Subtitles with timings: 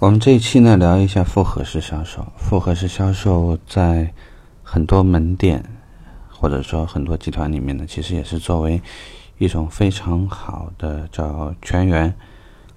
[0.00, 2.26] 我们这一期呢，聊一下复合式销售。
[2.34, 4.14] 复合式销售在
[4.62, 5.62] 很多门店
[6.30, 8.80] 或者说很多集团里面呢，其实也是作为
[9.36, 12.14] 一种非常好的叫全员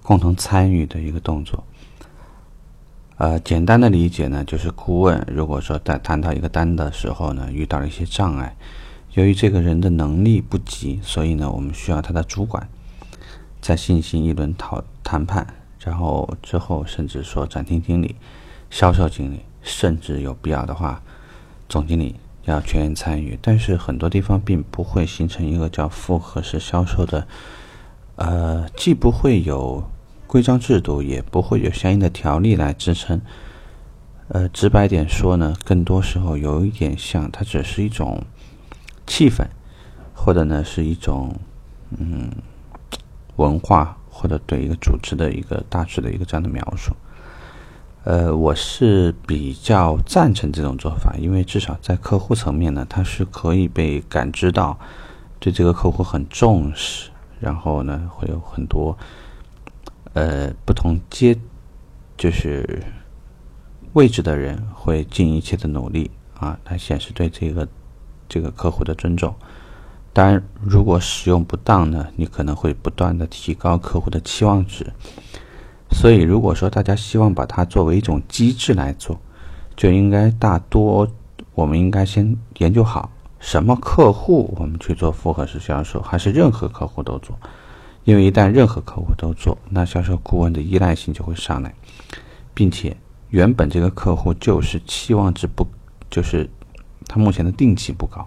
[0.02, 1.64] 共同参与的一个动作。
[3.16, 8.54] 呃，简单的理解呢，就是顾问如果说在谈到一个单的时候呢，遇到了一些障碍，
[9.14, 12.68] 由于这个人的能力不及，所以呢，我们需要他的主管
[13.62, 15.46] 再进行一轮讨谈判。
[15.84, 18.16] 然后之后，甚至说展厅经理、
[18.70, 21.02] 销售经理，甚至有必要的话，
[21.68, 23.38] 总经理要全员参与。
[23.42, 27.26] 但是很多地方并不会形成一个叫复合式销售的，
[28.16, 29.84] 呃，既不会有
[30.26, 33.20] 规章制度，也不会有相应的条例来支撑。
[34.28, 38.24] 呃，直白点说呢，更多时候有一点像，它只是一种
[39.06, 39.44] 气氛，
[40.14, 41.36] 或者呢是一种
[41.98, 42.30] 嗯
[43.36, 43.98] 文化。
[44.16, 46.94] 或者对一个组织的一个大致的一个这样的描述，
[48.04, 54.78] 呃，我是比较赞成这种做法，因为至少在客户层面呢，他是可以被感知到
[55.40, 58.96] 对这个客户很重视，然后呢，会有很多
[60.12, 61.36] 呃不同阶
[62.16, 62.84] 就是
[63.94, 67.66] 位置的人会尽一切的努力啊，来显示对这个
[68.28, 69.34] 这个客户的尊重。
[70.14, 74.86] 当然，如果使用不当呢，你可能会不断的提高客户的期望值。
[75.90, 79.20] 所以，如果说大家希望把它作为一种机制来做，
[79.76, 81.08] 就应该大多
[81.52, 83.10] 我们应该先研究好
[83.40, 87.36] 什么客户我们去做复合式销售，还是任何客户都做。
[88.04, 91.74] 因为一旦任何客户都做，那销售顾问的依赖性就会上来，
[92.54, 92.96] 并且
[93.30, 95.66] 原本这个客户就是期望值不，
[96.08, 96.48] 就是
[97.08, 98.24] 他目前的定期不高。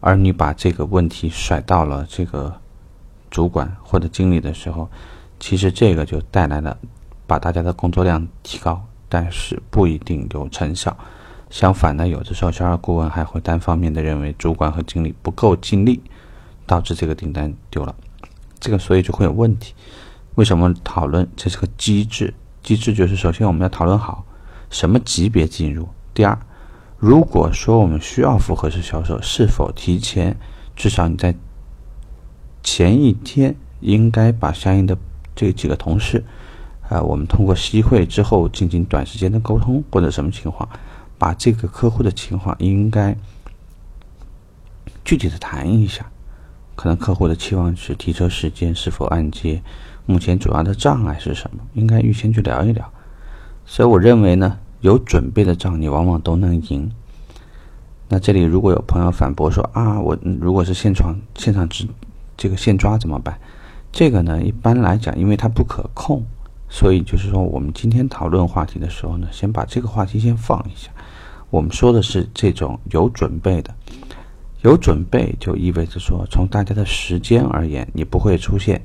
[0.00, 2.54] 而你把这个问题甩到了这个
[3.30, 4.88] 主管或者经理的时候，
[5.40, 6.76] 其实这个就带来了
[7.26, 10.96] 把大家的工作量提高，但是不一定有成效。
[11.50, 16.00] 相反呢，有的时候销售顾问还会单方面的认为主管和经理不够尽力，
[16.66, 17.94] 导致这个订单丢了。
[18.60, 19.74] 这个所以就会有问题。
[20.34, 22.32] 为什么讨论这是个机制？
[22.62, 24.24] 机制就是首先我们要讨论好
[24.70, 25.88] 什么级别进入。
[26.12, 26.38] 第二。
[26.98, 30.34] 如果说我们需要复合式销售，是否提前
[30.74, 31.34] 至少你在
[32.62, 34.96] 前一天应该把相应的
[35.34, 36.24] 这几个同事
[36.88, 40.66] 啊，我们通过息会之后进行短时间的沟通，或者什么情况，
[41.18, 43.14] 把这个客户的情况应该
[45.04, 46.10] 具体的谈一下，
[46.74, 49.62] 可能客户的期望值、提车时间是否按揭，
[50.06, 52.90] 目前主要的障碍是什么，应该预先去聊一聊。
[53.66, 54.58] 所以我认为呢。
[54.86, 56.88] 有准备的仗，你往往都能赢。
[58.08, 61.88] 那这里如果有朋友反驳说啊，我如果是现场现场直
[62.36, 63.36] 这个现抓怎么办？
[63.90, 66.22] 这个呢，一般来讲，因为它不可控，
[66.68, 70.88] 所以就是说，我们今天讨论话题的时候呢，先把这个话题先放一下。
[71.50, 73.74] 我们说的是这种有准备的，
[74.62, 78.80] 有准备就意味着说，从大家的时间而言，你不会出现。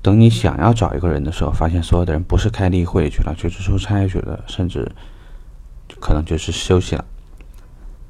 [0.00, 4.90] 等你想要找一个人的时候，发现所有的人不是开例会去了，就是出差去了，甚至。
[6.04, 7.02] 可能就是休息了，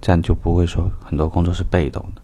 [0.00, 2.20] 这样就不会说很多工作是被动的。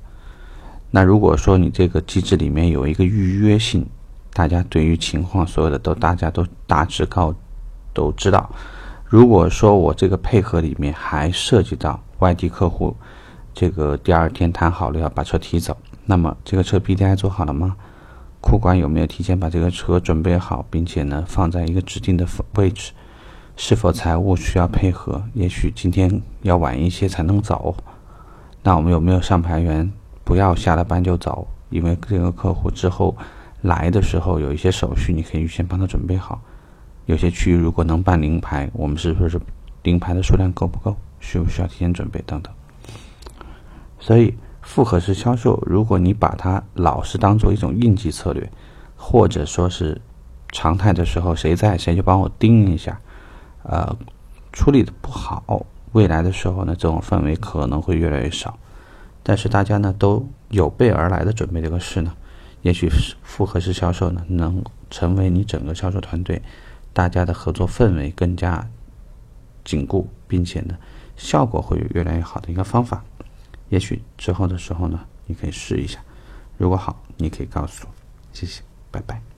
[0.91, 3.87] 那如果说你这个机制里面有一个预约性，
[4.33, 7.33] 大家对于情况所有的都大家都大致告
[7.95, 8.51] 都知道。
[9.05, 12.97] 如果说我这个配合里面还涉及到外地客户，
[13.55, 17.77] 这个第二天谈好了要把车提走，那么这个车 B D I 做好了吗？
[18.41, 22.27] 库管有没有提前把这个车准备好，并且呢放在一个指定的
[22.57, 22.91] 位置？
[23.63, 25.23] 是否财务需要配合？
[25.35, 27.77] 也许今天要晚一些才能走。
[28.63, 29.93] 那我们有没有上牌员？
[30.25, 33.15] 不要下了班就走，因为这个客户之后
[33.61, 36.41] 来的时候有一些手续，你可以预先帮他准备好。
[37.05, 39.39] 有些区域如果能办临牌，我们是不是
[39.83, 40.97] 临牌的数量够不够？
[41.21, 42.51] 需不需要提前准备等等？
[43.99, 48.51] 所以复合式销售，如果你把它老是当做一种应急策略，
[48.97, 50.01] 或者说是
[50.51, 52.99] 常态的时候，谁在谁就帮我盯一下。
[53.63, 53.97] 呃，
[54.53, 58.59] 处理的不好，未来的时候呢，这种氛围可能会越来越少。
[59.23, 62.15] 但是大家呢都有备而来的准备这个事呢，
[62.63, 66.41] 也许是复合式销售呢，能成为你整个销售团队
[66.93, 68.67] 大家的合作氛围更加
[69.63, 70.77] 紧固，并且呢
[71.17, 73.05] 效果会越来越好的一个方法。
[73.69, 76.01] 也许之后的时候呢，你可以试一下，
[76.57, 77.95] 如果好，你可以告诉我。
[78.33, 79.30] 谢谢，拜拜。